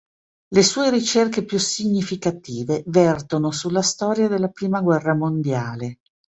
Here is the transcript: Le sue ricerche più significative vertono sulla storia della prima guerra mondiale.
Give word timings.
Le 0.49 0.63
sue 0.63 0.89
ricerche 0.89 1.45
più 1.45 1.59
significative 1.59 2.81
vertono 2.87 3.51
sulla 3.51 3.83
storia 3.83 4.27
della 4.27 4.49
prima 4.49 4.81
guerra 4.81 5.13
mondiale. 5.13 5.99